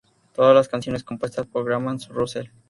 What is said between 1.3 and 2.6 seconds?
por Graham Russell.